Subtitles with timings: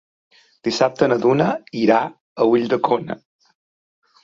[0.67, 1.51] Dissabte na Duna
[1.83, 3.21] irà a Ulldecona.